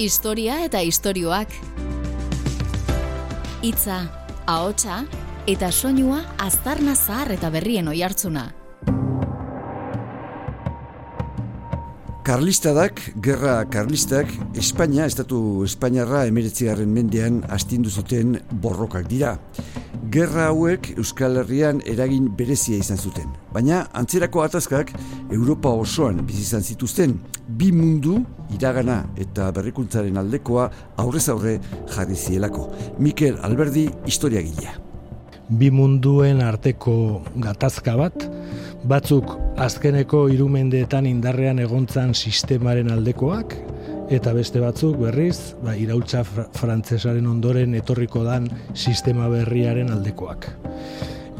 [0.00, 1.50] Historia eta istorioak.
[3.60, 3.98] Hitza,
[4.48, 5.02] ahotsa
[5.44, 8.46] eta soinua aztarna zahar eta berrien oihartzuna.
[12.24, 19.36] Karlistadak, gerra karlistak, Espainia, estatu Espainiarra emeretzigarren mendean astindu zuten borrokak dira.
[20.12, 23.28] Gerra hauek Euskal Herrian eragin berezia izan zuten.
[23.52, 24.94] Baina antzerako atazkak
[25.28, 27.18] Europa osoan bizi izan zituzten.
[27.48, 28.22] Bi mundu,
[28.56, 30.68] iragana eta berrikuntzaren aldekoa
[31.02, 31.58] aurrez aurre
[31.94, 32.70] jarri zielako.
[32.98, 34.76] Mikel Alberdi, historiagilea.
[35.52, 36.94] Bi munduen arteko
[37.44, 38.24] gatazka bat,
[38.88, 43.56] batzuk azkeneko irumendeetan indarrean egontzan sistemaren aldekoak,
[44.12, 50.48] eta beste batzuk berriz, ba, iraultza fr frantzesaren ondoren etorriko dan sistema berriaren aldekoak.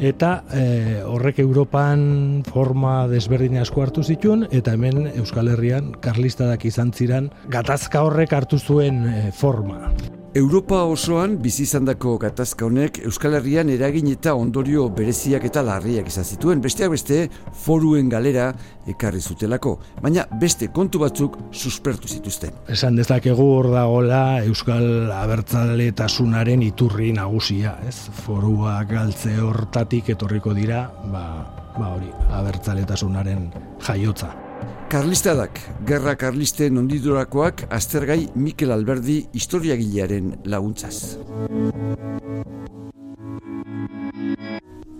[0.02, 0.62] Eta e,
[1.06, 8.02] horrek Europan forma desberdin asko hartu zituen, eta hemen Euskal Herrian karlistadak izan ziren gatazka
[8.02, 9.92] horrek hartu zuen e, forma.
[10.34, 16.24] Europa osoan bizi izandako gatazka honek Euskal Herrian eragin eta ondorio bereziak eta larriak izan
[16.24, 17.18] zituen, besteak beste
[17.64, 18.46] foruen galera
[18.88, 22.56] ekarri zutelako, baina beste kontu batzuk suspertu zituzten.
[22.72, 27.98] Esan dezakegu hor dagoela Euskal Abertzaletasunaren iturri nagusia, ez?
[28.24, 31.26] Forua galtze hortatik etorriko dira, ba,
[31.76, 32.08] ba hori,
[32.40, 33.50] Abertzaletasunaren
[33.84, 34.32] jaiotza.
[34.92, 35.56] Karlistadak,
[35.88, 41.16] gerra karlisten ondidurakoak aztergai Mikel Alberdi historiagilearen laguntzaz.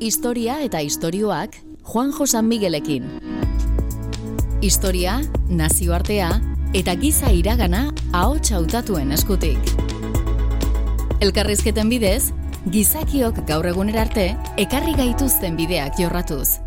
[0.00, 1.60] Historia eta istorioak
[1.92, 3.12] Juan Josan Miguelekin.
[4.64, 5.20] Historia,
[5.50, 6.32] nazioartea
[6.72, 9.74] eta giza iragana ahots hautatuen eskutik.
[11.20, 12.32] Elkarrizketen bidez,
[12.64, 16.62] gizakiok gaur egunera arte ekarri gaituzten bideak jorratuz.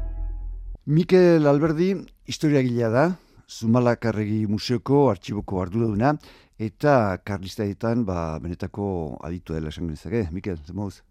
[0.85, 3.05] Mikel Alberdi historiagilea da,
[3.45, 6.15] Zumalakarregi Museoko artxiboko arduraduna,
[6.57, 8.87] eta karlistaetan, ba, benetako
[9.23, 10.27] aditu dela esan genezake.
[10.33, 11.01] Mikel, zemoz?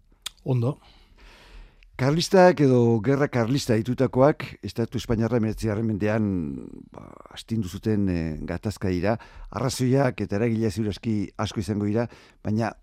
[0.43, 0.75] Ondo.
[1.95, 6.25] Karlistak edo gerra karlista ditutakoak, Estatu Espainiarra emeretziarren mendean
[6.91, 9.13] ba, astindu zuten e, gatazka dira,
[9.55, 12.09] arrazoiak eta eragilea ziurazki asko izango dira,
[12.43, 12.73] baina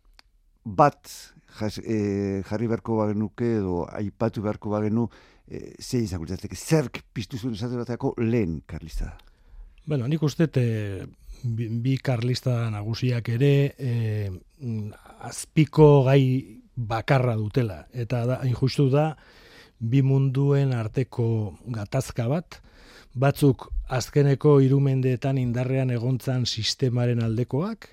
[0.65, 1.13] bat
[1.59, 5.11] jas, e, jarri beharko bagenuke edo aipatu beharko bagenu
[5.53, 9.19] e, ze izango zerk piztu zuen esatu lehen karlista da?
[9.85, 11.05] Bueno, nik uste e,
[11.43, 14.31] bi, bi karlista nagusiak ere e,
[15.21, 17.87] azpiko gai bakarra dutela.
[17.93, 19.17] Eta da, injustu da,
[19.79, 21.27] bi munduen arteko
[21.75, 22.61] gatazka bat,
[23.13, 27.91] batzuk azkeneko irumendeetan indarrean egontzan sistemaren aldekoak,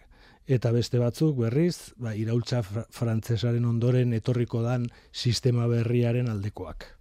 [0.50, 6.98] eta beste batzuk berriz, ba, iraultza frantzesaren ondoren etorriko dan sistema berriaren aldekoak.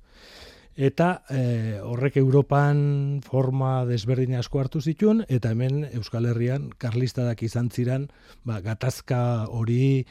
[0.78, 7.72] Eta e, horrek Europan forma desberdin asko hartu zituen, eta hemen Euskal Herrian karlistadak izan
[7.74, 8.06] ziren
[8.46, 10.06] ba, gatazka hori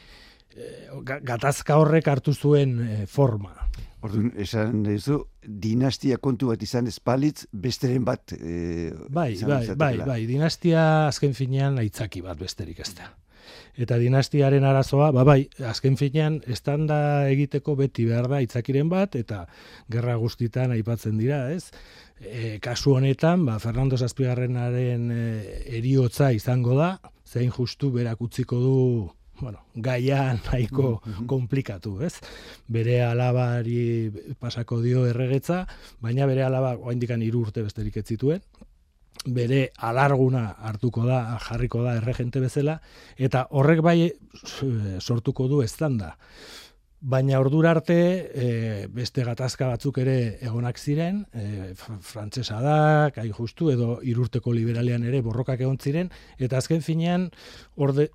[0.58, 0.88] Eh,
[1.22, 3.52] gatazka horrek hartu zuen eh, forma.
[4.02, 10.20] Orduan, esan duzu, dinastia kontu bat izan espalitz, besteren bat e, bai, bai, bai, bai,
[10.26, 13.10] dinastia azken finean aitzaki bat besterik ez da.
[13.78, 19.44] Eta dinastiaren arazoa, ba bai, azken finean, estanda egiteko beti behar da aitzakiren bat, eta
[19.90, 21.70] gerra guztitan aipatzen dira, ez?
[22.18, 25.22] E, kasu honetan, ba, Fernando Zazpigarrenaren e,
[25.78, 26.96] eriotza izango da,
[27.28, 28.76] zein justu berak utziko du
[29.40, 32.14] bueno, gaia nahiko mm komplikatu, ez?
[32.66, 34.10] Bere alabari
[34.40, 35.64] pasako dio erregetza,
[36.00, 38.42] baina bere alaba oaindikan hiru urte besterik ez zituen.
[39.26, 42.78] Bere alarguna hartuko da, jarriko da erregente bezala
[43.16, 44.12] eta horrek bai
[45.00, 46.16] sortuko du eztanda.
[47.00, 47.96] Baina ordura arte
[48.34, 52.78] e, beste gatazka batzuk ere egonak ziren, e, frantsesa da,
[53.14, 57.30] kai justu edo irurteko liberalean ere borrokak egon ziren eta azken finean
[57.76, 58.08] orde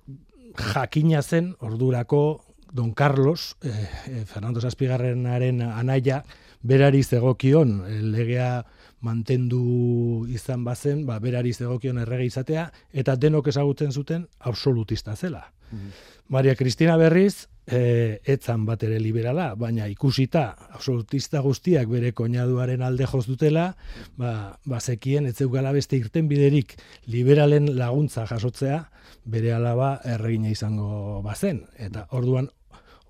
[0.74, 2.42] jakina zen ordurako
[2.74, 6.24] Don Carlos, eh, Fernando Zazpigarrenaren anaia,
[6.60, 8.64] berari zegokion eh, legea
[9.04, 15.50] mantendu izan bazen, ba, berari zegokion errege izatea, eta denok ezagutzen zuten absolutista zela.
[15.70, 15.90] Mhm.
[16.28, 23.06] Maria Cristina Berriz, e, etzan bat ere liberala, baina ikusita absolutista guztiak bere koinaduaren alde
[23.10, 23.74] joz dutela,
[24.16, 28.84] ba, bazekien ez zeugala beste irten biderik liberalen laguntza jasotzea,
[29.24, 31.64] bere alaba erregina izango bazen.
[31.80, 32.50] Eta orduan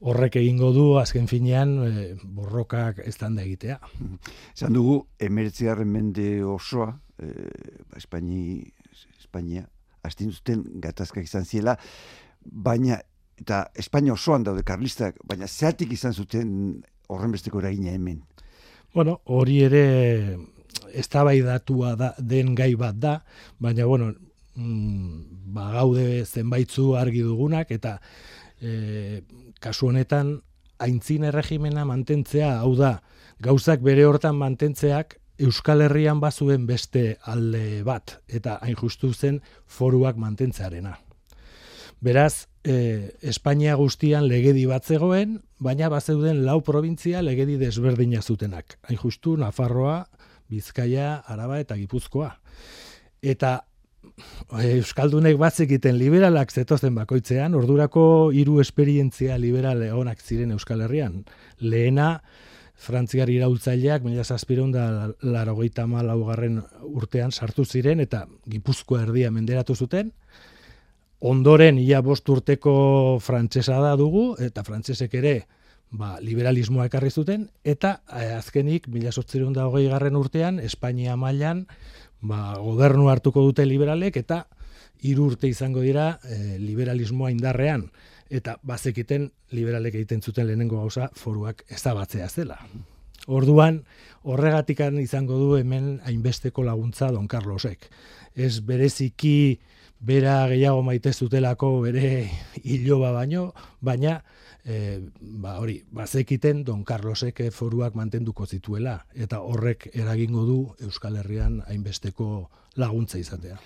[0.05, 3.79] horrek egingo du azken finean e, borrokak ez da egitea.
[4.59, 7.49] Zan dugu, emeretziarren mende osoa, e,
[7.89, 8.61] ba, Espaini,
[9.19, 9.65] Espainia,
[10.05, 11.79] astin zuten gatazkak izan ziela,
[12.45, 13.01] baina
[13.41, 18.21] eta Espainia osoan daude karlistak, baina zeatik izan zuten horren besteko eragina hemen?
[18.95, 19.87] Bueno, hori ere
[20.95, 23.17] eztabaidatua da den gai bat da,
[23.59, 24.12] baina bueno,
[24.55, 27.97] mm, ba, gaude zenbaitzu argi dugunak, eta
[28.61, 29.23] e,
[29.64, 30.38] kasu honetan,
[30.82, 32.99] aintzin erregimena mantentzea, hau da,
[33.43, 40.20] gauzak bere hortan mantentzeak, Euskal Herrian bazuen beste alde bat, eta hain justu zen foruak
[40.20, 40.94] mantentzearena.
[42.05, 48.78] Beraz, e, Espainia guztian legedi bat zegoen, baina bazeuden lau provintzia legedi desberdina zutenak.
[48.87, 50.05] Hain justu, Nafarroa,
[50.52, 52.31] Bizkaia, Araba eta Gipuzkoa.
[53.25, 53.56] Eta
[54.55, 61.25] Euskaldunek batzekiten liberalak zetozen bakoitzean, ordurako hiru esperientzia liberal egonak ziren Euskal Herrian.
[61.58, 62.20] Lehena,
[62.75, 70.12] Frantziar iraultzaileak mila zazpireun da larogeita laugarren urtean sartu ziren eta Gipuzkoa erdia menderatu zuten.
[71.20, 75.46] Ondoren ia bost urteko frantsesa da dugu eta frantsesek ere
[75.93, 81.67] ba, liberalismoa ekarri zuten eta eh, azkenik mila zortzireun da hogei garren urtean Espainia mailan
[82.20, 84.44] ba, gobernu hartuko dute liberalek eta
[85.02, 87.88] hiru urte izango dira eh, liberalismoa indarrean
[88.31, 92.58] eta bazekiten liberalek egiten zuten lehenengo gauza foruak ezabatzea zela.
[93.26, 93.85] Orduan,
[94.23, 97.88] horregatikan izango du hemen hainbesteko laguntza Don Carlosek.
[98.35, 99.61] Ez bereziki
[100.00, 102.29] bera gehiago maite zutelako bere
[102.62, 104.19] hiloba baino, baina
[104.65, 111.62] e, ba hori, bazekiten Don Carlosek foruak mantenduko zituela eta horrek eragingo du Euskal Herrian
[111.67, 113.56] hainbesteko laguntza izatea.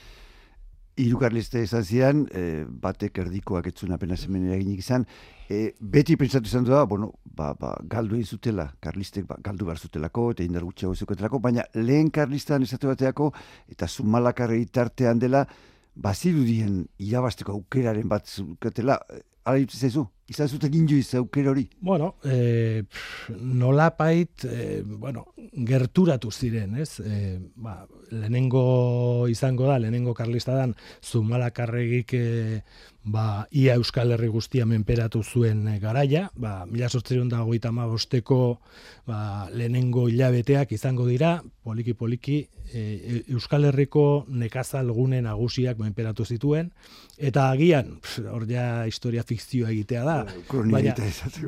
[0.99, 5.05] Irukarliste izan zian, e, batek erdikoak etzun apenas hemen eraginik izan,
[5.47, 10.33] e, beti pentsatu izan da, bueno, ba, ba, galdu zutela, karlistek ba, galdu behar zutelako,
[10.35, 13.31] eta indar gutxiago zuketelako, baina lehen karlistan esatu bateako,
[13.71, 15.47] eta zumalakarri tartean dela,
[15.95, 18.99] bazirudien irabasteko aukeraren bat zuketela,
[19.49, 20.05] ala jutze zaizu?
[20.29, 21.65] Izan zuten inoiz auker hori?
[21.81, 22.83] Bueno, e,
[23.41, 25.25] nola pait, e, bueno,
[25.71, 27.01] gerturatu ziren, ez?
[27.01, 27.79] E, ba,
[28.11, 32.27] lehenengo izango da, lehenengo karlista dan, zumalakarregik e,
[33.09, 38.61] ba, ia Euskal Herri guztia menperatu zuen e, garaia, ba, mila sortziron da goita bosteko
[39.07, 46.73] ba, lehenengo hilabeteak izango dira, poliki-poliki, e, e, Euskal Herriko nekazal gune nagusiak menperatu zituen,
[47.17, 48.01] eta agian,
[48.31, 50.19] hor ja historia fikzioa egitea da,
[50.71, 50.95] baina,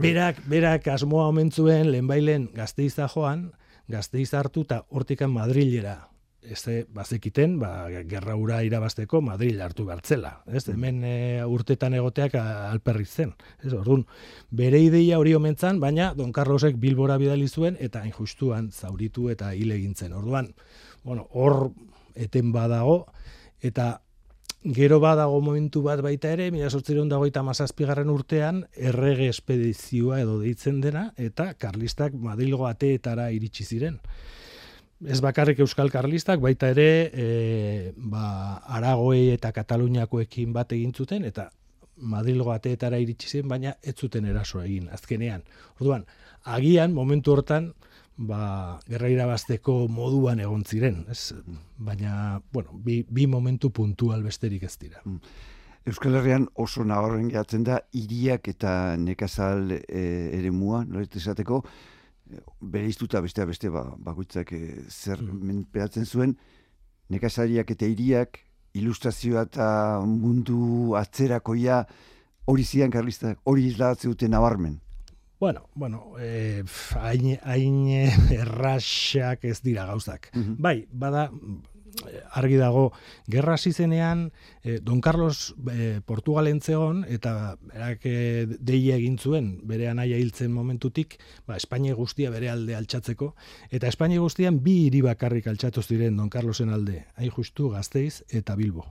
[0.00, 3.50] berak, berak asmoa omentzuen lehenbailen gazteiza joan,
[3.88, 6.09] gazteiza hartu eta hortikan Madrilera
[6.42, 10.40] ez bazekiten, ba, gerra ura irabasteko Madrid hartu gartzela.
[10.46, 10.72] Ez, mm.
[10.72, 13.34] hemen e, urtetan egoteak alperri zen.
[13.62, 14.06] Ez, orduan,
[14.50, 19.76] bere ideia hori omentzan, baina Don Carlosek Bilbora bidali zuen eta injustuan zauritu eta hile
[19.76, 20.12] egintzen.
[20.16, 20.54] Orduan,
[21.04, 21.70] bueno, hor
[22.14, 23.04] eten badago,
[23.60, 24.00] eta
[24.64, 30.40] gero badago momentu bat baita ere, mila sortzireun dago eta mazazpigarren urtean, errege espedizioa edo
[30.40, 34.00] deitzen dena, eta karlistak Madrilgo ateetara iritsi ziren
[35.06, 37.26] ez bakarrik euskal karlistak, baita ere e,
[37.96, 41.48] ba, Aragoei eta Kataluniakoekin bat egin zuten, eta
[42.00, 45.44] Madrilgo ateetara iritsi zen, baina ez zuten eraso egin, azkenean.
[45.80, 46.06] Orduan,
[46.44, 47.72] agian, momentu hortan,
[48.16, 51.32] ba, gerra irabazteko moduan egon ziren, ez?
[51.76, 55.00] baina, bueno, bi, bi momentu puntual besterik ez dira.
[55.04, 55.20] Mm.
[55.88, 60.02] Euskal Herrian oso nahorren gehatzen da, iriak eta nekazal e,
[60.36, 61.62] ere mua, esateko,
[62.60, 65.40] bereiztuta beste beste ba, bakoitzak e, zer mm.
[65.50, 66.36] menpeatzen zuen
[67.10, 68.38] nekazariak eta hiriak
[68.78, 69.70] ilustrazioa eta
[70.06, 71.84] mundu atzerakoia
[72.50, 74.78] hori zian karlistak hori izlagatze dute nabarmen
[75.40, 76.62] Bueno, bueno, eh,
[77.00, 77.76] hain, hain
[78.42, 80.28] erraxak ez dira gauzak.
[80.36, 81.30] Mm Bai, bada,
[82.32, 82.90] argi dago
[83.30, 84.30] gerra zizenean
[84.62, 90.18] e, eh, Don Carlos e, Portugalen zegon eta berak e, deia egin zuen bere anaia
[90.18, 93.34] hiltzen momentutik ba, Espainia guztia bere alde altxatzeko
[93.70, 98.56] eta Espainia guztian bi hiri bakarrik altxatu ziren Don Carlosen alde hain justu Gasteiz eta
[98.56, 98.86] Bilbo.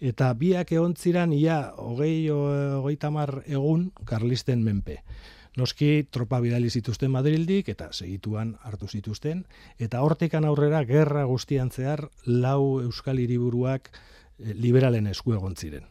[0.00, 5.02] Eta biak egon ziren ia hogei hogei tamar egun Carlisten menpe
[5.56, 9.44] Noski tropa bidali zituzten Madrildik eta segituan hartu zituzten
[9.80, 15.86] eta hortekan aurrera gerra guztian zehar lau euskal hiriburuak eh, liberalen esku egon ziren.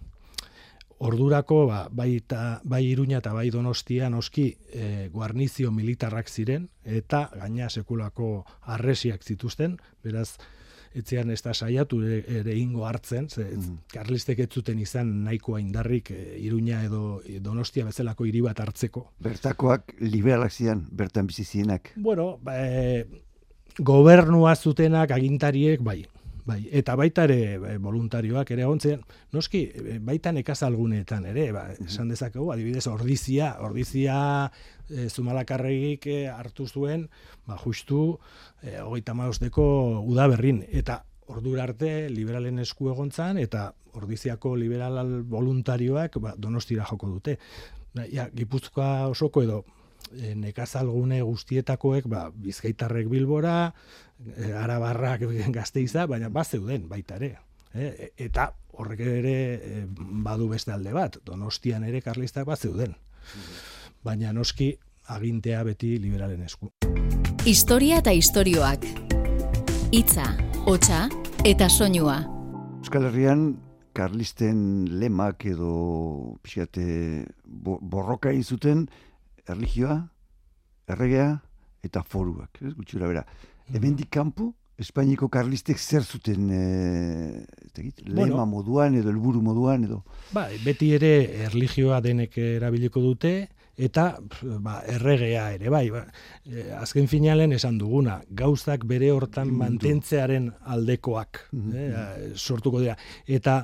[1.05, 7.25] Ordurako ba, bai, ta, bai Iruña eta bai Donostia noski e, guarnizio militarrak ziren eta
[7.33, 10.37] gaina sekulako arresiak zituzten, beraz
[10.95, 13.77] etzean ez da saiatu ere ingo hartzen, ze mm.
[13.93, 19.07] karlistek ez zuten izan nahikoa indarrik e, Iruña edo Donostia bezalako hiri bat hartzeko.
[19.25, 21.91] Bertakoak liberalak zian, bertan bizi zienak.
[21.95, 23.05] Bueno, ba, e,
[23.79, 26.05] gobernua zutenak agintariek bai,
[26.45, 29.01] Bai, eta baita ere e, voluntarioak ere egontzean,
[29.33, 34.17] noski e, baita nekazalguneetan ere, ba, esan dezakegu, adibidez, ordizia, ordizia
[34.85, 37.07] e, zumalakarregik e, hartu zuen,
[37.49, 38.19] ba, justu,
[38.61, 39.65] e, hogeita mausteko
[40.05, 41.01] udaberrin, eta
[41.33, 47.39] ordura arte liberalen esku egontzan eta ordiziako liberal voluntarioak ba, donostira joko dute.
[48.11, 49.63] Ja, Gipuzkoa osoko edo
[50.15, 53.73] e, nekazalgune guztietakoek ba, bizkaitarrek bilbora,
[54.35, 57.35] e, arabarrak gazteiza, baina bat zeuden baita ere.
[57.75, 59.83] E, eta horrek ere e,
[60.25, 62.95] badu beste alde bat, donostian ere karlistak bat zeuden.
[64.05, 64.73] Baina noski
[65.11, 66.71] agintea beti liberalen esku.
[67.45, 68.85] Historia eta istorioak.
[69.93, 70.25] Itza,
[70.65, 71.05] hotxa
[71.45, 72.23] eta soinua.
[72.81, 73.47] Euskal Herrian
[73.95, 74.59] karlisten
[74.99, 78.87] lemak edo pixate borroka zuten
[79.53, 79.97] erligioa,
[80.87, 81.31] erregea
[81.85, 83.25] eta foruak, ez gutxura bera.
[83.25, 83.75] Mm.
[83.75, 90.01] Hemen kanpo Espainiko karlistek zer zuten e, lema moduan edo helburu moduan edo?
[90.35, 91.11] Ba, beti ere
[91.47, 93.31] erligioa denek erabiliko dute
[93.87, 94.17] eta
[94.59, 95.85] ba, erregea ere bai.
[95.95, 96.03] Ba,
[96.43, 102.35] e, azken finalen esan duguna, gauzak bere hortan mantentzearen aldekoak mm -hmm.
[102.35, 102.97] sortuko dira.
[103.25, 103.61] Eta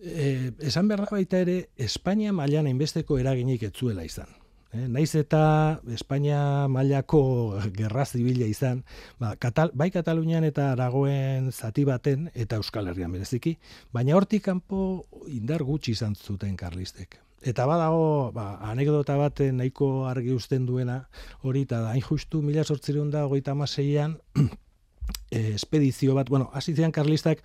[0.00, 4.41] e, esan behar baita ere, Espainia mailan hainbesteko eraginik etzuela izan.
[4.72, 8.78] Eh, naiz eta Espainia mailako gerra zibila izan,
[9.20, 13.58] ba, Katal, bai Katalunian eta Aragoen zati baten eta Euskal Herrian bereziki,
[13.92, 17.18] baina hortik kanpo indar gutxi izan zuten karlistek.
[17.44, 21.02] Eta badago, ba, anekdota bat nahiko argi uzten duena,
[21.42, 24.16] hori eta hain justu mila sortzireun da, hogeita amaseian,
[25.30, 27.44] espedizio bat, bueno, hasizian karlistak,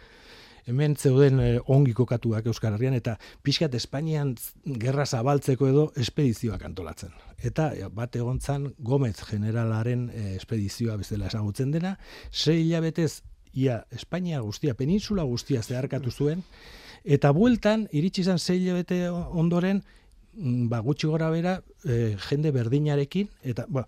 [0.68, 4.34] hemen zeuden e, ongi kokatuak Euskal Herrian eta pixkat Espainian
[4.82, 7.14] gerra zabaltzeko edo espedizioak antolatzen.
[7.38, 11.96] Eta bat egontzan Gomez generalaren e, espedizioa bezala esagutzen dena,
[12.32, 13.22] sei hilabetez
[13.58, 16.44] ia Espainia guztia, peninsula guztia zeharkatu zuen,
[17.04, 19.82] eta bueltan iritsi izan sei hilabete ondoren,
[20.36, 23.88] mm, ba, gutxi gora bera, e, jende berdinarekin, eta, ba,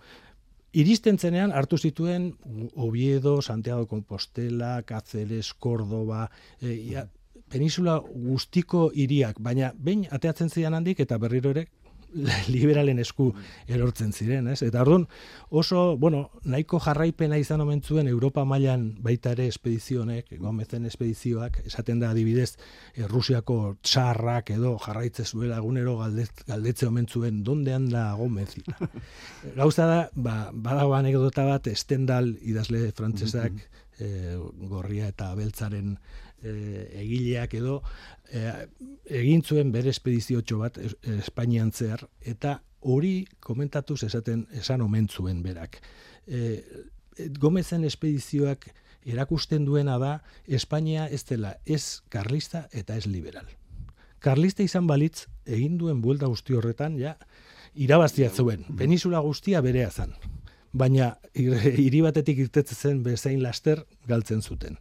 [0.73, 2.35] Iristen zenean hartu zituen
[2.75, 6.29] Oviedo, Santiago de Compostela, Cáceres, Córdoba,
[6.61, 7.05] e,
[7.49, 11.65] peninsula guztiko hiriak, baina behin ateatzen zidan handik eta berriro ere
[12.53, 13.29] liberalen esku
[13.67, 14.61] erortzen ziren, ez?
[14.65, 15.05] Eta orduan
[15.49, 21.99] oso, bueno, nahiko jarraipena izan omen zuen Europa mailan baita ere espedizionek, Gomezen espedizioak, esaten
[22.01, 22.55] da adibidez,
[22.95, 28.55] e, Rusiako txarrak edo jarraitze zuela egunero galdetze omen zuen donde anda Gomez.
[29.59, 33.53] Gauza da, ba badago anekdota bat Stendhal idazle frantsesak
[33.99, 34.37] e,
[34.71, 35.97] gorria eta beltzaren
[36.41, 36.53] e,
[37.03, 37.81] egileak edo
[38.31, 38.45] e,
[39.21, 40.79] egin zuen bere espediziotxo bat
[41.19, 45.81] Espainian zehar eta hori komentatuz esaten esan omen zuen berak.
[46.27, 46.63] E,
[47.39, 48.69] Gomezen espedizioak
[49.03, 53.47] erakusten duena da Espainia ez dela ez karlista eta ez liberal.
[54.19, 57.17] Karlista izan balitz egin duen buelta guzti horretan ja
[57.75, 58.65] irabaztia zuen.
[58.77, 60.15] Penisula guztia berea zan.
[60.73, 61.15] Baina
[61.85, 64.77] hiri batetik irtetzen zen bezain laster galtzen zuten.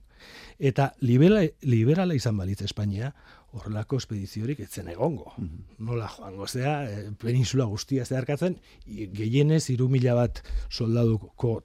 [0.58, 3.12] Eta liberala, liberala izan balitz Espainia,
[3.56, 5.32] horrelako espediziorik etzen egongo.
[5.36, 5.84] Mhm.
[5.86, 11.62] Nola joango zea, e, peninsula guztia zeharkatzen, gehienez irumila bat soldaduko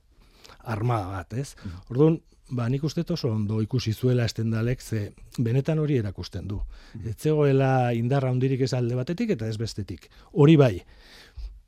[0.59, 1.55] armada bat, ez?
[1.63, 6.61] Mm Orduan, ba, nik uste oso ondo ikusi zuela estendalek, ze benetan hori erakusten du.
[6.93, 10.09] Mm Ez zegoela indarra hundirik ez alde batetik eta ez bestetik.
[10.31, 10.83] Hori bai,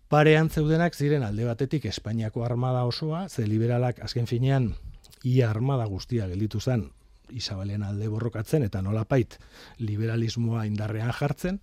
[0.09, 4.75] parean zeudenak ziren alde batetik Espainiako armada osoa, ze liberalak azken finean
[5.23, 6.89] ia armada guztia gelditu zen
[7.29, 9.39] Isabelen alde borrokatzen eta nolapait
[9.79, 11.59] liberalismoa indarrean jartzen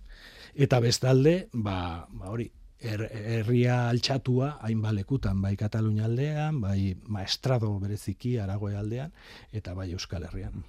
[0.53, 2.49] eta bestalde ba, ba hori
[2.83, 9.13] er, herria altxatua hain balekutan bai Katalunia aldean bai maestrado bereziki Aragoe aldean
[9.51, 10.63] eta bai Euskal Herrian.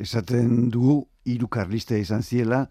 [0.00, 2.64] Esaten dugu hiru karlista izan ziela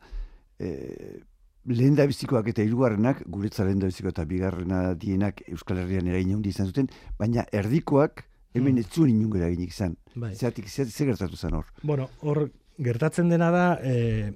[0.60, 1.22] e,
[1.66, 6.32] lehen da bizikoak eta hirugarrenak guretza lehen da biziko eta bigarrena dienak Euskal Herrian erain
[6.34, 6.88] handi izan zuten
[7.20, 8.24] baina erdikoak
[8.54, 8.84] hemen mm.
[8.84, 9.96] ez zuen inungo eraginik izan.
[10.16, 10.34] Bai.
[10.36, 11.68] Zeratik, zer gertatu zen hor?
[11.84, 12.48] Bueno, hor
[12.82, 14.32] gertatzen dena da, e,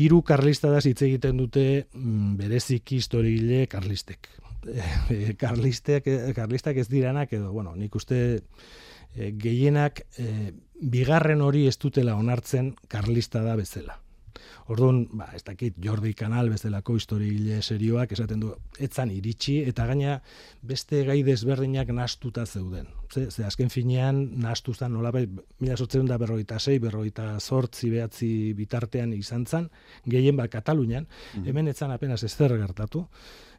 [0.00, 4.30] iru karlista da hitz egiten dute mm, berezik historigile karlistek.
[4.64, 11.76] E, karlistek, karlistak ez diranak, edo, bueno, nik uste e, gehienak e, bigarren hori ez
[11.78, 14.00] dutela onartzen karlista da bezala.
[14.72, 20.16] Orduan, ba, ez dakit Jordi Kanal bezalako historiile serioak esaten du etzan iritsi eta gaina
[20.62, 22.88] beste gai desberdinak nastuta zeuden.
[23.12, 25.26] Ze, ze azken finean nastu zen nola bai,
[25.60, 29.68] mila sortzen da berroita sei, berroita sortzi behatzi bitartean izan zan,
[30.06, 33.04] gehien bat Katalunian, mm hemen etzan apenas ez zer gertatu.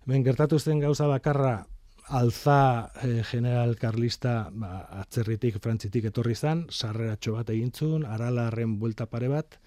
[0.05, 1.65] Hemen gertatu zen gauza bakarra
[2.07, 9.29] alza eh, general karlista ba, atzerritik, frantzitik etorri zan, sarreratxo bat egintzun, aralarren buelta pare
[9.31, 9.59] bat,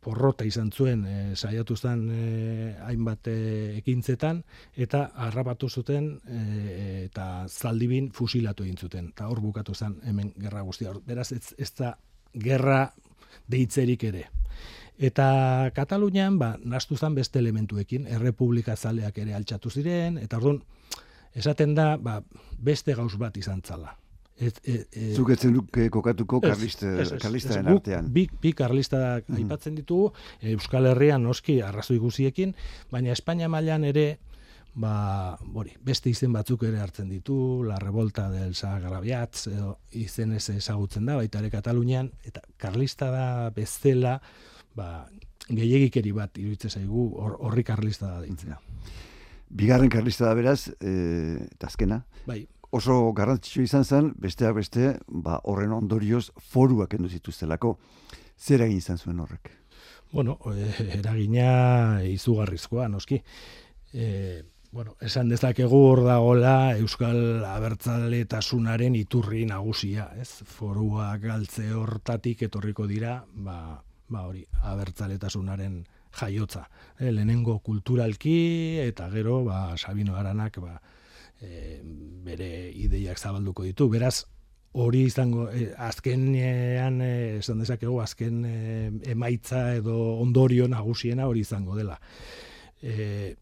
[0.00, 2.22] porrota izan zuen e, saiatu zen e,
[2.82, 3.36] hainbat e,
[3.78, 4.42] ekintzetan
[4.74, 6.40] eta harrapatu zuten e,
[7.04, 10.94] eta zaldibin fusilatu egin zuten eta hor bukatu zen hemen gerra guztia.
[11.06, 11.94] Beraz ez, ez da
[12.34, 12.90] gerra
[13.50, 14.26] deitzerik ere.
[14.98, 20.62] Eta Katalunian ba nastu zen beste elementuekin errepublika zaleak ere altxatu ziren eta ordun
[21.34, 22.20] esaten da ba,
[22.58, 23.99] beste gauz bat izan zala
[24.40, 26.88] Ez, ez, ez, Zuketzen duke kokatuko karlista,
[27.20, 28.08] karlistaren artean.
[28.14, 29.36] Bi, bi karlista mm.
[29.36, 30.14] aipatzen ditugu,
[30.54, 32.54] Euskal Herrian noski arrazoi guziekin,
[32.92, 34.06] baina Espainia mailan ere,
[34.80, 37.36] ba, bori, beste izen batzuk ere hartzen ditu,
[37.68, 43.26] la revolta del Sagrabiatz, edo izen ez ezagutzen da, baita ere Katalunian, eta karlista da
[43.54, 44.16] bezala,
[44.76, 45.04] ba,
[45.50, 48.56] gehiagikeri bat iruditzen zaigu horri karlista da deitzea.
[49.50, 50.94] Bigarren karlista da beraz, e,
[51.50, 52.04] eta azkena.
[52.26, 57.76] Bai, oso garrantzitsua izan zen, besteak beste, ba, horren ondorioz foruak endu zituztelako.
[58.38, 59.50] Zer egin izan zuen horrek?
[60.12, 63.20] Bueno, eh, eragina izugarrizkoa, noski.
[63.92, 70.30] E, bueno, esan dezakegu hor dagoela Euskal Abertzaletasunaren iturri nagusia, ez?
[70.46, 75.82] Foruak galtze hortatik etorriko dira, ba, ba hori, Abertzaletasunaren
[76.20, 76.68] jaiotza.
[76.98, 80.80] E, lehenengo kulturalki eta gero, ba, Sabino Aranak, ba,
[81.40, 81.80] e,
[82.24, 83.88] bere ideiak zabalduko ditu.
[83.92, 84.24] Beraz,
[84.72, 88.56] hori izango, e, azkenean, e, esan dezakegu, azken e,
[89.12, 91.98] emaitza edo ondorio nagusiena hori izango dela.
[92.82, 93.36] E,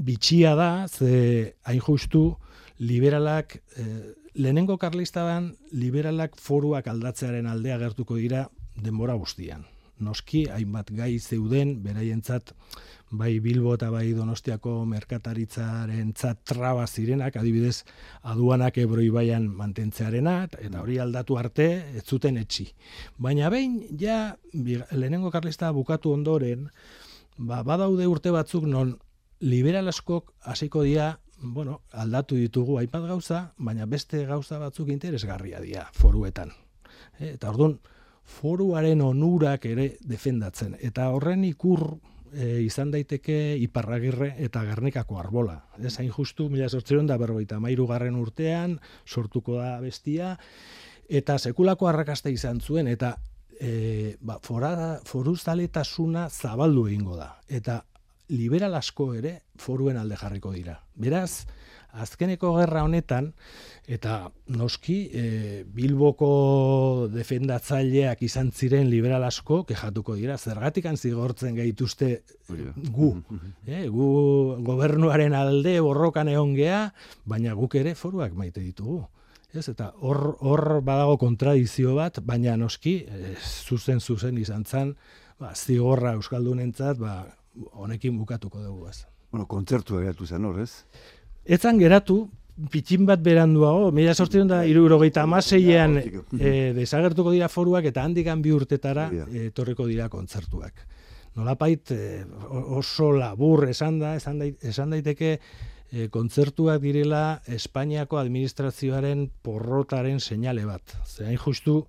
[0.00, 2.38] bitxia da, ze hain justu,
[2.78, 3.84] liberalak, e,
[4.34, 8.48] lehenengo karlistaban, liberalak foruak aldatzearen aldea gertuko dira
[8.80, 9.66] denbora guztian.
[10.00, 12.54] Noski, hainbat gai zeuden, beraientzat,
[13.10, 16.12] bai Bilbo eta bai Donostiako merkataritzaren
[16.44, 17.84] traba zirenak, adibidez,
[18.22, 22.70] aduanak ebro ibaian mantentzearena, eta hori aldatu arte, ez zuten etxi.
[23.18, 26.68] Baina behin, ja, lehenengo karlista bukatu ondoren,
[27.36, 28.96] ba, badaude urte batzuk non
[29.40, 35.86] liberal askok hasiko dira bueno, aldatu ditugu aipat gauza, baina beste gauza batzuk interesgarria dira
[35.96, 36.52] foruetan.
[37.18, 37.78] E, eta orduan,
[38.30, 40.76] foruaren onurak ere defendatzen.
[40.80, 41.96] Eta horren ikur
[42.32, 45.56] e, izan daiteke iparragirre eta gernikako arbola.
[45.78, 50.36] Ez hain justu, mila sortzeron da berroita mairu garren urtean, sortuko da bestia,
[51.08, 53.16] eta sekulako arrakasta izan zuen, eta
[53.60, 54.72] e, ba, fora,
[55.04, 57.34] foruzaletasuna zabaldu egingo da.
[57.48, 57.82] Eta
[58.30, 60.78] liberal asko ere foruen alde jarriko dira.
[60.94, 61.46] Beraz,
[61.92, 63.32] azkeneko gerra honetan,
[63.90, 65.24] eta noski e,
[65.74, 72.22] Bilboko defendatzaileak izan ziren liberal asko, kejatuko dira, zergatik zigortzen gaituzte
[72.90, 73.14] gu.
[73.66, 74.10] e, gu
[74.66, 76.92] gobernuaren alde borrokan egon gea,
[77.24, 79.06] baina guk ere foruak maite ditugu.
[79.52, 83.34] Ez, eta hor, hor badago kontradizio bat, baina noski, e,
[83.66, 84.94] zuzen zuzen izan zen,
[85.40, 87.24] ba, zigorra Euskaldunentzat, ba,
[87.72, 88.86] honekin bukatuko dugu.
[88.88, 89.06] Ez.
[89.30, 90.84] Bueno, kontzertu egatu zen hor, ez?
[91.44, 92.28] Etzan geratu,
[92.68, 98.52] pitxin bat beranduago, mila sortzen da, irurogeita amaseian e, desagertuko dira foruak eta handikan bi
[98.52, 100.84] urtetara e, torriko dira kontzertuak.
[101.38, 110.66] Nolapait e, oso labur esan da, esan, daiteke e, kontzertuak direla Espainiako administrazioaren porrotaren seinale
[110.68, 110.98] bat.
[111.06, 111.80] Zein justu,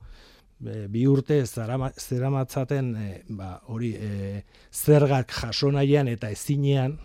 [0.63, 6.99] e, bi urte zeramatzaten e, ba, hori e, zergak jasonaian eta ezinean,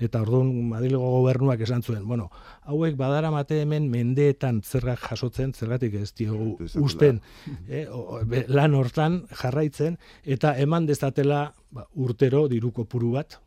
[0.00, 2.28] eta orduan Madrilgo gobernuak esan zuen, bueno,
[2.62, 7.20] hauek badara mate hemen mendeetan zergak jasotzen, zergatik ez diogu usten
[7.68, 7.86] eh,
[8.48, 13.40] lan hortan jarraitzen, eta eman dezatela ba, urtero diruko puru bat,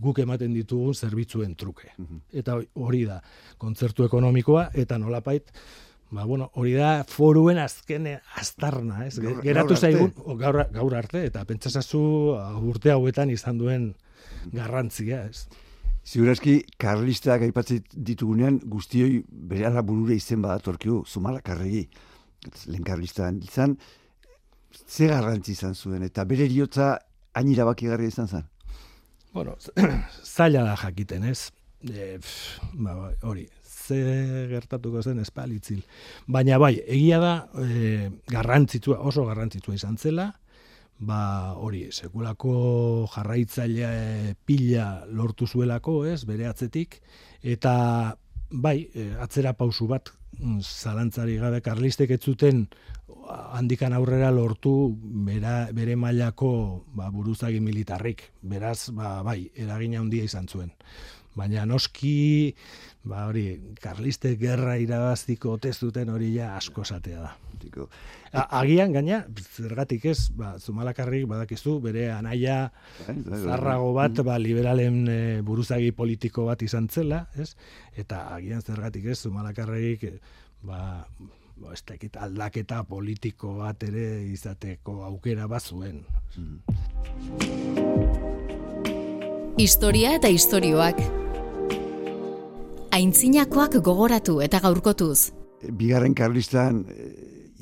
[0.00, 1.92] guk ematen ditugun zerbitzuen truke.
[1.98, 2.24] Mhm.
[2.42, 3.20] Eta hori da,
[3.58, 5.52] kontzertu ekonomikoa, eta nolapait,
[6.10, 9.20] Ba, bueno, hori da foruen azken aztarna, ez?
[9.44, 12.00] Geratu zaigun, gaur, gaur arte, eta pentsasazu
[12.66, 13.92] urte hauetan izan duen
[14.50, 15.46] garrantzia, ez?
[16.06, 21.84] Ziurazki, karlistak aipatzen ditugunean, guztioi bere ala burure izen badatorkiu, zumala karregi,
[22.66, 23.76] lehen karlistan izan,
[24.88, 26.96] ze garrantzi izan zuen, eta bere eriotza
[27.34, 28.44] hain irabaki izan zen?
[29.32, 29.56] Bueno,
[30.24, 31.50] zaila da jakiten, ez?
[31.82, 32.18] E,
[32.74, 35.82] ba, ba, hori, ze gertatuko zen espalitzil.
[36.26, 40.32] Baina bai, egia da, e, garrantzitsua, oso garrantzitsua izan zela,
[41.00, 47.00] ba hori sekulako jarraitzaile pila lortu zuelako, ez, bere atzetik
[47.40, 48.16] eta
[48.50, 52.66] bai, eh, atzera pausu bat mm, zalantzari gabe karlistek ez zuten
[53.30, 54.72] handikan aurrera lortu
[55.26, 56.50] bera, bere mailako
[56.94, 58.24] ba, buruzagi militarrik.
[58.42, 60.72] Beraz, ba, bai, eragina handia izan zuen.
[61.38, 62.54] Baina noski,
[63.06, 63.44] ba hori,
[63.80, 67.36] karliste gerra irabaztiko testuten hori ja asko satea da.
[68.32, 72.70] agian gaina, zergatik ez, ba, zumalakarrik badakizu, bere anaia
[73.06, 73.40] bai, bai, bai.
[73.44, 77.54] zarrago bat, ba, liberalen e, buruzagi politiko bat izan zela, ez?
[77.96, 80.06] Eta agian zergatik ez, zumalakarrik,
[80.62, 81.06] ba,
[81.60, 86.02] ba, ez dakit aldaketa politiko bat ere izateko aukera bazuen.
[89.60, 91.19] Historia eta istorioak.
[92.90, 95.30] Aintzinakoak gogoratu eta gaurkotuz.
[95.78, 97.10] Bigarren karlistan eh,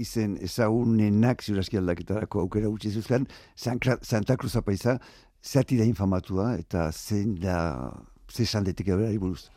[0.00, 4.96] izen ezagunenak ziurazki aldaketarako aukera gutxi zuzkan, Santa Cruz apaiza,
[5.44, 7.58] zati da infamatua eta zein da
[8.32, 8.88] zesan detik
[9.20, 9.50] buruz.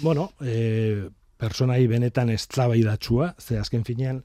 [0.00, 2.46] Bueno, e, personai benetan ez
[3.38, 4.22] ze azken finean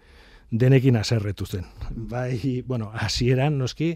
[0.53, 1.65] denekin aserretu zen.
[1.89, 3.95] Bai, bueno, hasieran noski,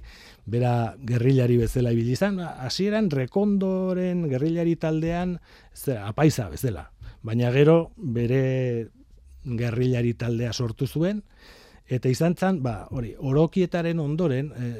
[0.49, 5.37] bera gerrilari bezala ibili izan, hasieran rekondoren gerrilari taldean,
[5.73, 6.89] ze, apaisa bezala.
[7.21, 8.89] Baina gero bere
[9.45, 11.21] gerrilari taldea sortu zuen,
[11.87, 14.73] eta izan zen, ba, hori, orokietaren ondoren, e,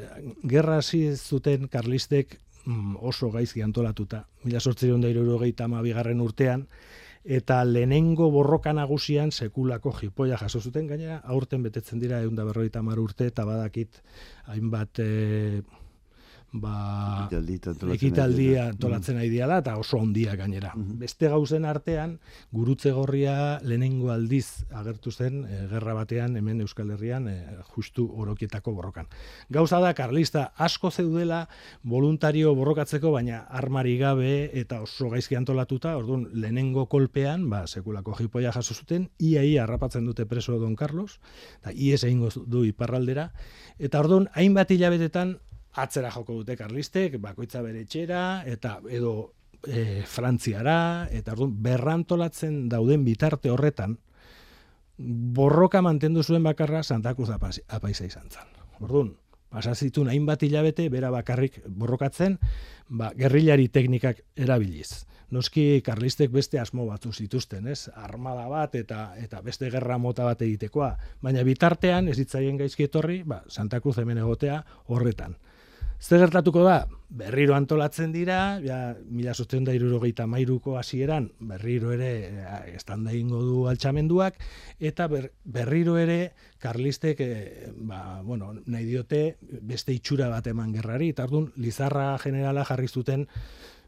[0.49, 4.25] gerra hasi zuten karlistek mm, oso gaizki antolatuta.
[4.43, 6.65] Mila sortzion da irurogeita bigarren urtean,
[7.27, 13.43] eta lehenengo borroka nagusian sekulako jipoia jaso zuten gainera aurten betetzen dira 150 urte eta
[13.45, 13.99] badakit
[14.47, 15.61] hainbat e,
[16.51, 18.69] ba, ekitaldia mm.
[18.71, 20.71] antolatzen ari diala eta oso ondia gainera.
[20.75, 20.99] Mm-hmm.
[21.01, 22.17] Beste gauzen artean,
[22.55, 27.35] gurutze gorria lehenengo aldiz agertu zen e, gerra batean hemen Euskal Herrian e,
[27.75, 29.09] justu orokietako borrokan.
[29.49, 31.47] Gauza da, karlista asko zeudela
[31.83, 38.53] voluntario borrokatzeko, baina armari gabe eta oso gaizki antolatuta, orduan lehenengo kolpean, ba, sekulako jipoia
[38.55, 41.19] jaso zuten, iaia harrapatzen dute preso Don Carlos,
[41.59, 43.31] eta ies egingo du iparraldera,
[43.77, 45.37] eta orduan hainbat hilabetetan
[45.77, 49.13] atzera joko dute karlistek, bakoitza bere etxera, eta edo
[49.67, 53.97] e, frantziara, eta orduan, berrantolatzen dauden bitarte horretan,
[54.97, 58.53] borroka mantendu zuen bakarra Santa Cruz apaisa izan zen.
[58.81, 59.13] Orduan,
[59.53, 62.39] pasazitun hainbat hilabete, bera bakarrik borrokatzen,
[62.89, 65.05] ba, gerrilari teknikak erabiliz.
[65.29, 67.89] Noski karlistek beste asmo batzu zituzten, ez?
[67.99, 73.23] Armada bat eta eta beste gerra mota bat egitekoa, baina bitartean ez ditzaien gaizki etorri,
[73.27, 75.35] ba Santa Cruz hemen egotea horretan.
[75.97, 76.85] Zer gertatuko da?
[77.09, 83.39] Berriro antolatzen dira, ja, mila sosten da irurogeita mairuko hasieran berriro ere eh, estanda ingo
[83.41, 84.37] du altxamenduak,
[84.79, 91.25] eta berriro ere karlistek, e, ba, bueno, nahi diote beste itxura bat eman gerrari, eta
[91.25, 93.25] orduan Lizarra generala jarri zuten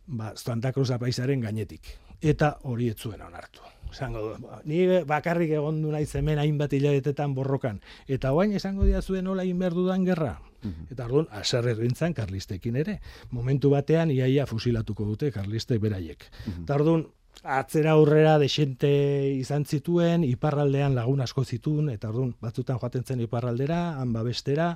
[0.07, 1.93] ba, Santa Cruz apaizaren gainetik.
[2.21, 3.61] Eta hori etzuen onartu.
[3.91, 7.81] Esango du, ba, ni bakarrik egon du naiz hemen hainbat hilabetetan borrokan.
[8.07, 10.39] Eta oain esango dia zuen nola inberdudan gerra.
[10.61, 10.89] Mhm.
[10.91, 12.99] Eta orduan, aserre duintzan karlistekin ere.
[13.31, 16.25] Momentu batean, iaia fusilatuko dute karlistek beraiek.
[16.45, 17.05] Mm Eta orduan,
[17.43, 18.89] atzera aurrera desente
[19.37, 24.73] izan zituen, iparraldean lagun asko zituen, eta orduan, batzutan joaten zen iparraldera, han babestera,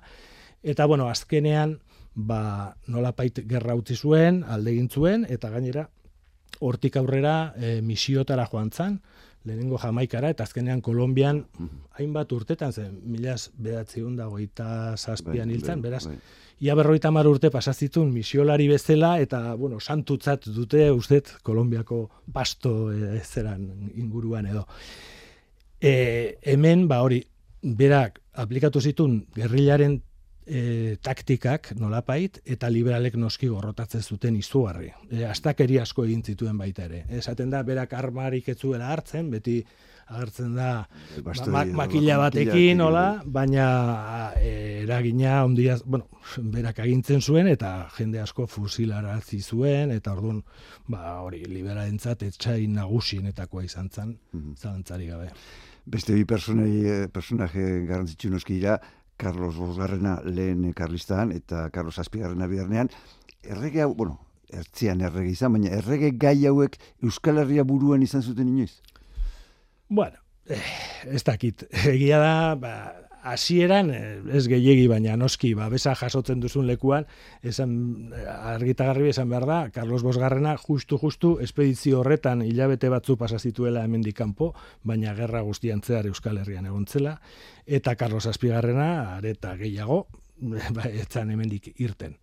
[0.63, 1.79] eta bueno, azkenean,
[2.15, 3.13] ba, nola
[3.49, 5.89] gerra utzi zuen, alde zuen, eta gainera,
[6.59, 8.99] hortik aurrera e, misiotara joan zan,
[9.43, 11.41] lehenengo jamaikara, eta azkenean Kolombian
[11.99, 16.17] hainbat urtetan zen, milaz behatzi da goita zazpian bai, hiltzen, bai, beraz, bai.
[16.63, 23.19] ia berroita mar urte pasazitun misiolari bezala, eta, bueno, santutzat dute, ustet, Kolombiako pasto e,
[23.19, 24.65] zeran inguruan edo.
[25.81, 27.19] E, hemen, ba hori,
[27.63, 30.01] berak aplikatu zitun gerrilaren
[30.45, 34.91] e, taktikak nolapait eta liberalek noski gorrotatzen zuten izugarri.
[35.09, 37.05] E, astakeri asko egin zituen baita ere.
[37.09, 39.61] Esaten da berak armarik etzuela hartzen, beti
[40.13, 40.69] agertzen da
[41.23, 46.09] ba, makila batekin, nola, baina e, eragina ondia, bueno,
[46.53, 50.43] berak agintzen zuen eta jende asko fusilarazi zuen eta orduan,
[50.87, 55.07] ba, hori, liberalentzat etxain nagusienetakoa izan zen, mm -hmm.
[55.07, 55.31] gabe.
[55.85, 58.79] Beste bi personai, personaje garrantzitsu noski dira,
[59.17, 62.89] Carlos Bosgarrena lehen Karlistan eta Carlos Azpigarrena bidarnean,
[63.43, 64.19] errege hau, bueno,
[64.53, 68.81] ertzian errege izan, baina errege gai hauek Euskal Herria buruan izan zuten inoiz?
[69.89, 70.17] Bueno,
[70.49, 70.61] eh,
[71.05, 72.73] ez dakit, egia da, ba,
[73.23, 77.07] hasieran eh, ez gehiegi baina noski babesa jasotzen duzun lekuan
[77.41, 77.75] esan
[78.13, 83.85] eh, argitagarri esan behar da Carlos Bosgarrena justu justu espedizio horretan hilabete batzu pasa zituela
[83.87, 87.19] hemendik kanpo baina gerra guztian zehar Euskal Herrian egontzela
[87.65, 90.07] eta Carlos Aspigarrena areta gehiago
[90.75, 92.17] ba, etzan hemendik irten.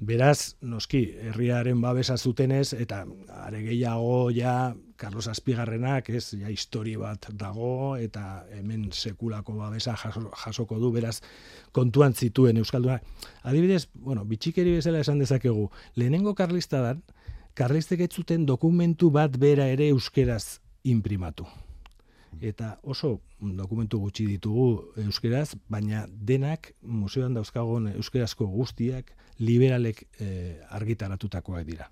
[0.00, 3.04] Beraz, noski, herriaren babesa zutenez, eta
[3.42, 10.80] are gehiago ja, Carlos Aspigarrenak, ez, ja, histori bat dago, eta hemen sekulako babesa jasoko
[10.82, 11.20] du, beraz,
[11.72, 12.98] kontuan zituen Euskalduna.
[13.46, 17.04] Adibidez, bueno, bitxikeri bezala esan dezakegu, lehenengo karlista dan,
[17.58, 21.46] karlistek ez zuten dokumentu bat bera ere euskeraz imprimatu.
[22.42, 31.64] Eta oso dokumentu gutxi ditugu euskeraz, baina denak museoan dauzkagon euskerazko guztiak liberalek e, argitaratutakoak
[31.66, 31.88] dira.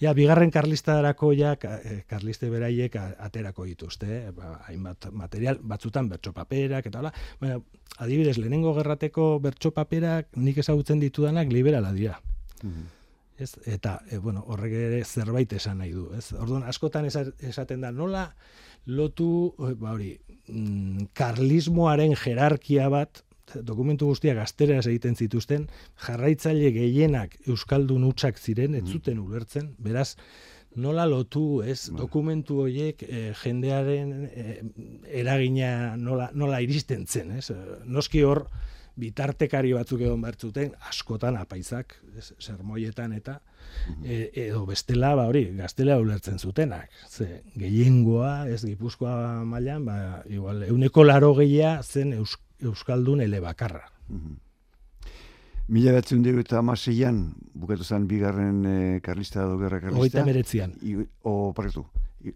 [0.00, 4.32] Ja, bigarren karlistadarako ja, eh, karliste beraiek aterako dituzte, eh?
[4.34, 7.60] ba, hainbat material, batzutan bertsopaperak, eta hola, baina,
[7.98, 12.20] adibidez, lehenengo gerrateko bertsopaperak nik ezagutzen ditudanak liberala dira.
[12.62, 12.92] Mhm.
[13.36, 13.52] Ez?
[13.68, 16.08] Eta, e, bueno, horrek ere zerbait esan nahi du.
[16.16, 16.30] Ez?
[16.32, 18.30] Orduan, askotan esaten da, nola
[18.86, 20.14] lotu, ba hori,
[20.48, 25.68] mm, karlismoaren jerarkia bat, dokumentu guztiak gazteraz egiten zituzten,
[26.06, 28.92] jarraitzaile gehienak euskaldun utxak ziren, ez mm.
[28.92, 30.16] zuten ulertzen, beraz,
[30.76, 32.00] nola lotu, ez, bai.
[32.02, 34.46] dokumentu horiek e, jendearen e,
[35.22, 37.50] eragina nola, nola iristen zen, ez,
[37.86, 38.46] noski hor,
[38.96, 43.38] bitartekari batzuk egon bertzuten, askotan apaizak, ez, sermoietan eta,
[44.00, 46.92] e, edo bestela, ba hori, gaztelea ulertzen zutenak.
[47.08, 49.98] Ze, gehiengoa, ez gipuzkoa mailan, ba,
[50.32, 52.14] igual, euneko laro gehia zen
[52.62, 53.86] Euskaldun elebakarra.
[54.08, 54.36] Mhm.
[55.68, 60.02] Mila batzen dugu eta amaseian, bukatu zen bigarren e, karlista edo gerra karlista.
[60.02, 60.74] Oita meretzian.
[61.22, 61.84] o, parretu,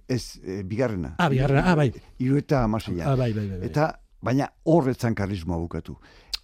[0.09, 1.15] ez, e, bigarrena.
[1.19, 1.93] Ah, bigarrena, ah, bai.
[2.19, 3.07] Iru eta amaseian.
[3.07, 3.69] Ah, bai, bai, bai, bai.
[3.69, 5.97] Eta, baina horretzan karlismoa bukatu.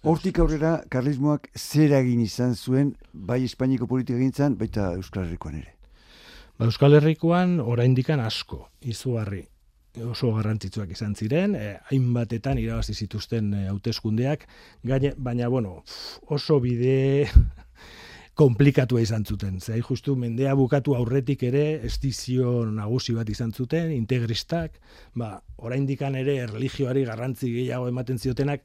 [0.07, 5.75] Hortik aurrera, karlismoak zer egin izan zuen, bai Espainiko politika gintzen, baita Euskal Herrikoan ere.
[6.55, 9.43] Ba, Euskal Herrikoan, oraindikan asko, izugarri
[10.05, 14.47] oso garrantzitsuak izan ziren, eh, hainbatetan irabazi zituzten eh, hauteskundeak,
[15.17, 15.83] baina bueno,
[16.27, 17.27] oso bide
[18.37, 19.57] komplikatua izan zuten.
[19.59, 24.77] Zai justu mendea bukatu aurretik ere estizio nagusi bat izan zuten, integristak,
[25.17, 28.61] ba, oraindikan ere erlijioari garrantzi gehiago ematen ziotenak,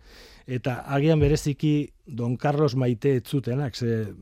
[0.47, 4.13] eta agian bereziki Don Carlos maite ez zutenak, ze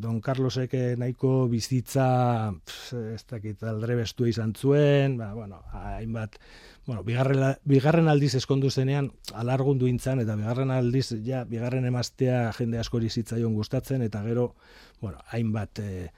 [0.00, 2.54] Don Carlosek nahiko bizitza
[2.94, 6.38] ez dakit aldre bestu izan zuen, ba, bueno, hainbat,
[6.86, 12.78] bueno, bigarren, bigarren aldiz eskondu zenean alargundu intzan, eta bigarren aldiz, ja, bigarren emaztea jende
[12.78, 14.54] askori zitzaion gustatzen, eta gero,
[15.00, 16.10] bueno, hainbat, e,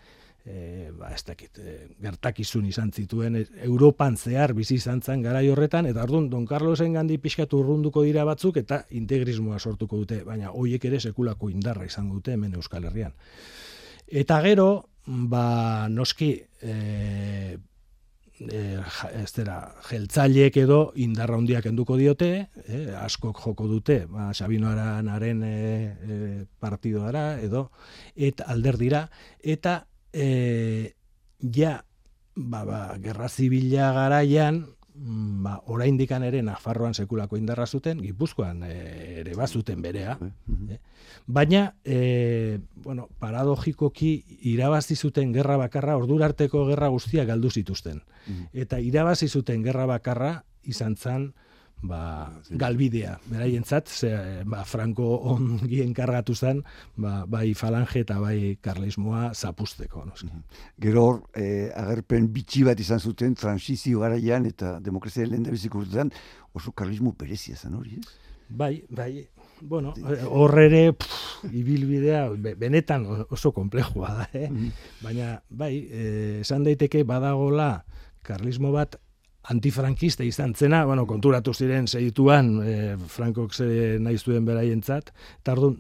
[0.45, 5.45] e, ba, ez dakit, e, gertakizun izan zituen, e, Europan zehar bizi izan zen gara
[5.53, 10.51] horretan, eta ardun, Don Carlosen gandi pixkatu urrunduko dira batzuk, eta integrismoa sortuko dute, baina
[10.51, 13.15] hoiek ere sekulako indarra izan dute hemen Euskal Herrian.
[14.07, 14.69] Eta gero,
[15.07, 17.59] ba, noski, e,
[18.41, 18.79] e,
[19.17, 19.57] ez dira,
[19.89, 22.31] jeltzaileek edo indarra handiak enduko diote,
[22.67, 27.71] e, askok joko dute, ba, Sabino Aranaren e, e, partidoara, edo,
[28.15, 29.03] eta alder dira,
[29.43, 29.79] eta
[30.13, 30.95] e,
[31.41, 31.79] ja,
[32.37, 34.65] ba, ba, gerra zibila garaian,
[34.97, 38.75] ba, oraindikan ere Nafarroan sekulako indarra zuten, Gipuzkoan e,
[39.21, 40.17] ere bazuten berea.
[40.21, 40.71] Mhm.
[40.71, 40.79] eh?
[41.27, 48.03] Baina, e, bueno, paradogikoki irabazi zuten gerra bakarra, ordurarteko gerra guztia galdu zituzten.
[48.27, 48.49] Mhm.
[48.53, 51.33] Eta irabazi zuten gerra bakarra izan zen,
[51.83, 54.11] ba, galbidea, beraientzat, ze,
[54.49, 56.63] ba, Franco ongi enkargatu zen,
[56.97, 60.05] ba, bai falange eta bai karlismoa zapusteko.
[60.07, 60.31] Noski.
[60.31, 60.43] Mhm.
[60.81, 66.13] Gero hor, eh, agerpen bitxi bat izan zuten, transizio garaian eta demokrazia lehen da urtean,
[66.53, 68.07] oso karlismo berezia zen hori, ez?
[68.49, 69.27] Bai, bai,
[69.61, 69.93] bueno,
[70.31, 70.95] hor ere,
[71.51, 74.49] ibilbidea, benetan oso komplejua da, eh?
[74.51, 74.71] Mhm.
[75.03, 77.85] Baina, bai, eh, esan daiteke badagola,
[78.23, 78.97] karlismo bat
[79.51, 82.77] antifrankista izan zena, bueno, konturatu ziren zeituan, e,
[83.09, 85.79] Frankok ze nahi zuen beraientzat, eta orduan,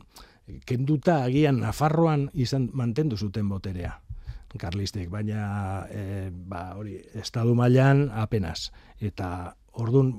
[0.66, 3.96] kenduta agian Nafarroan izan mantendu zuten boterea,
[4.56, 8.70] karlistek, baina e, ba, hori, estadu mailan apenas.
[9.00, 10.14] Eta orduan,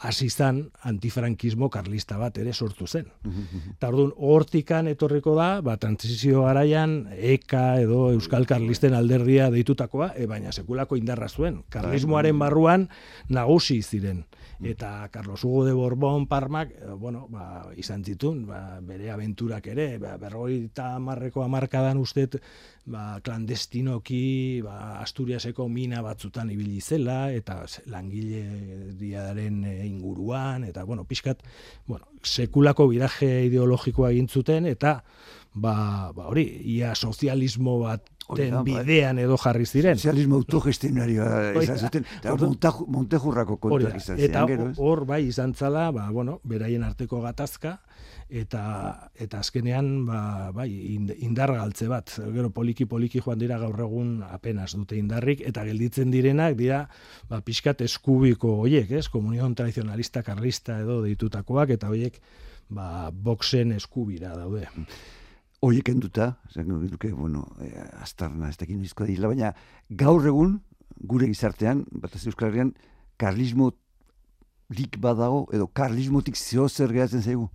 [0.00, 3.10] hasi zan antifrankismo karlista bat ere sortu zen.
[3.74, 10.26] Eta orduan, hortikan etorriko da, ba, transizio garaian, EKA edo Euskal Karlisten alderdia deitutakoa, e,
[10.30, 11.60] baina sekulako indarra zuen.
[11.68, 12.88] Karlismoaren barruan
[13.28, 14.24] nagusi ziren
[14.62, 19.98] eta Carlos Hugo de Borbón Parmak, eh, bueno, ba, izan zitun, ba, bere aventurak ere,
[19.98, 22.36] ba, berroi eta marreko amarkadan ustet,
[22.90, 28.42] ba, klandestinoki, ba, Asturiaseko mina batzutan ibili zela, eta langile
[29.00, 31.44] diaren eh, inguruan, eta, bueno, pixkat,
[31.86, 35.00] bueno, sekulako biraje ideologikoa egin zuten, eta,
[35.54, 38.62] ba, ba hori, ia sozialismo bat ten bai.
[38.64, 39.98] bidean edo jarri ziren.
[39.98, 42.06] Sozialismo autogestionarioa izan zuten,
[42.86, 44.46] Montejurrako kontuak izan Eta
[44.78, 47.80] hor bai izan zala, ba, bueno, beraien arteko gatazka,
[48.30, 50.20] eta eta azkenean ba,
[50.54, 50.68] bai,
[51.18, 52.14] indar galtze bat.
[52.34, 56.84] Gero poliki poliki joan dira gaur egun apenas dute indarrik, eta gelditzen direnak dira
[57.28, 59.08] ba, pixkat eskubiko hoiek, ez?
[59.10, 62.20] Komunion tradizionalista, karlista edo deitutakoak, eta hoiek
[62.70, 64.68] ba, boxen eskubira daude.
[65.60, 67.68] Horiek enduta, duke, bueno, e,
[68.00, 69.52] astarna ez dakin izko dira, baina
[69.90, 70.58] gaur egun,
[70.96, 72.72] gure gizartean, bat ez Euskal Herrian,
[73.20, 73.70] karlismo
[74.76, 77.48] lik badago, edo karlismotik zeo zer gehatzen zaigu?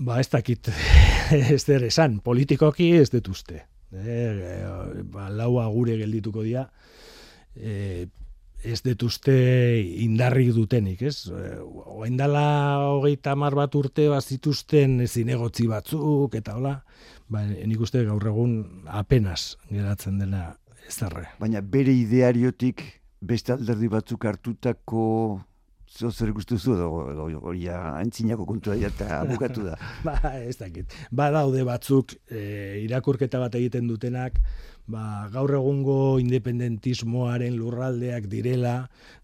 [0.00, 0.72] Ba, ez dakit,
[1.54, 3.66] ez der esan, politikoki ez detuzte.
[3.92, 4.18] E,
[5.12, 6.64] ba, laua gure geldituko dira,
[7.54, 8.08] e,
[8.64, 9.34] ez detuzte
[10.04, 11.28] indarrik dutenik, ez?
[11.28, 12.44] Oain dala
[12.94, 16.78] hogeita mar bat urte bat zituzten zinegotzi batzuk, eta hola,
[17.28, 20.98] ba, nik uste gaur egun apenas geratzen dela ez
[21.40, 22.82] Baina bere ideariotik
[23.24, 25.04] beste alderdi batzuk hartutako
[25.94, 26.88] zo zer gustu zu edo
[27.40, 29.76] hori antzinako kontua eta bukatu da.
[30.06, 30.92] ba, ez dakit.
[31.10, 34.40] Ba daude batzuk e, irakurketa bat egiten dutenak,
[34.86, 38.74] ba, gaur egungo independentismoaren lurraldeak direla,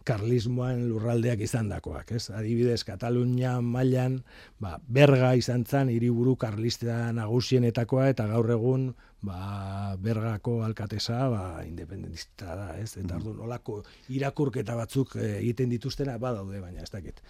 [0.08, 2.30] karlismoan lurraldeak izandakoak, ez?
[2.34, 4.20] Adibidez, Katalunia mailan,
[4.62, 8.90] ba, berga izan zan, hiriburu karlista nagusienetakoa, eta gaur egun,
[9.26, 12.96] ba, bergako alkatesa, ba, independentista da, ez?
[12.96, 13.44] Eta mm -hmm.
[13.44, 17.20] olako irakurketa batzuk eh, egiten dituztena, badaude, baina ez dakit.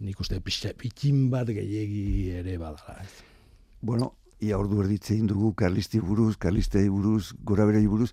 [0.00, 3.22] Nik uste, pitxin bat gehiegi ere badala, ez?
[3.80, 8.12] Bueno, ia ordu erditze dugu karlisti buruz, karlistei buruz, gora buruz.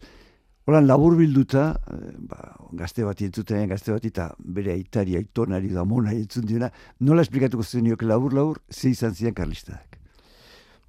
[0.65, 5.83] Horan labur bilduta, eh, ba, gazte bat entzuten, gazte bat eta bere aitari, aitonari da
[5.83, 9.99] mona entzun diena, nola esplikatuko zenioke labur labur, ze izan zian karlistak?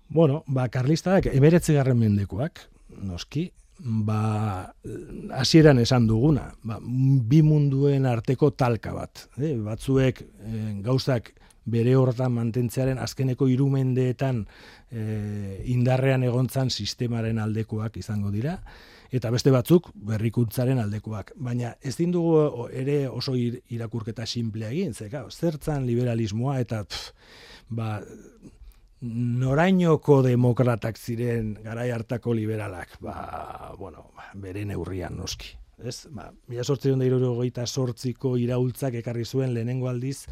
[0.09, 2.61] Bueno, ba, karlistak emeretze garren mendekoak,
[3.03, 3.49] noski,
[4.07, 4.73] ba,
[5.41, 9.27] hasieran esan duguna, ba, bi munduen arteko talka bat.
[9.41, 9.57] Eh?
[9.59, 11.33] Batzuek eh, gauzak
[11.65, 14.45] bere horretan mantentzearen azkeneko irumendeetan
[14.91, 18.59] e, indarrean egontzan sistemaren aldekoak izango dira,
[19.15, 21.33] eta beste batzuk berrikuntzaren aldekoak.
[21.37, 26.85] Baina ez dugu ere oso irakurketa simplea egin, ze, zertzan liberalismoa eta
[27.69, 28.01] ba,
[29.05, 35.55] norainoko demokratak ziren garai hartako liberalak, ba, bueno, bere neurrian noski.
[35.79, 36.07] Ez?
[36.15, 36.91] Ba, mila sortzi
[37.53, 40.27] da sortziko iraultzak ekarri zuen lehenengo aldiz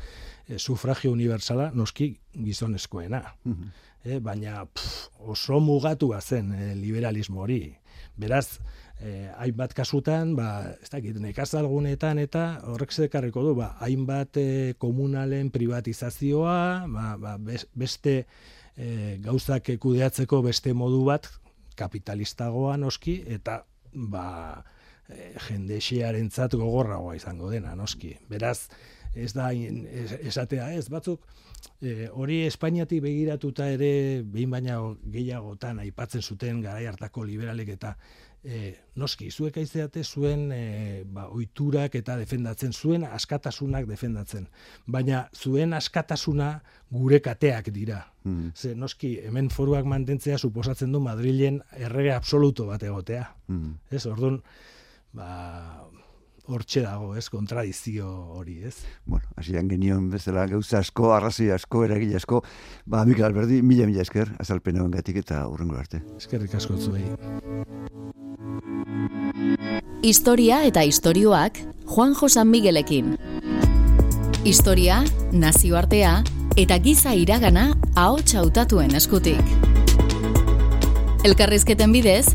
[0.49, 3.25] e, sufragio universala noski gizonezkoena.
[3.45, 3.73] Mm
[4.21, 4.67] baina
[5.19, 7.77] oso mugatua zen e, liberalismo hori.
[8.19, 8.59] Beraz,
[9.01, 15.53] e, hainbat kasutan, ba, ez dakit, nekazalgunetan eta horrek zekarriko du, ba, hainbat e, komunalen
[15.55, 17.37] privatizazioa, ba, ba,
[17.75, 18.25] beste
[18.77, 21.31] e, gauzak kudeatzeko beste modu bat,
[21.79, 24.27] kapitalistagoa noski, eta ba,
[25.09, 28.17] e, jende xearentzat gogorragoa izango dena, noski.
[28.31, 28.67] Beraz,
[29.15, 31.25] ez da esatea ez batzuk
[31.81, 34.79] e, hori Espainiatik begiratuta ere behin baina
[35.13, 37.95] gehiagotan aipatzen zuten garai hartako liberalek eta
[38.43, 44.49] e, noski zuek aizeate zuen e, ba, oiturak eta defendatzen zuen askatasunak defendatzen
[44.87, 46.53] baina zuen askatasuna
[46.91, 48.53] gure kateak dira mm.
[48.57, 53.75] Ze, noski hemen foruak mantentzea suposatzen du Madrilen errege absoluto bat egotea mm.
[53.91, 54.43] ez orduan
[55.13, 55.29] ba,
[56.47, 58.75] hortxe dago, ez, kontradizio hori, ez?
[59.07, 62.43] Bueno, hasian genion bezala gauza asko, arrazoi asko, eragile asko,
[62.87, 66.03] ba, Mikel Alberdi, mila mila esker, azalpen egon gatik eta urrengo arte.
[66.19, 67.05] Eskerrik asko zuei.
[70.03, 73.17] Historia eta istorioak Juan Josan Miguelekin.
[74.45, 76.23] Historia, nazioartea
[76.59, 79.55] eta giza iragana ahots hautatuen eskutik.
[81.23, 82.35] Elkarrizketen bidez,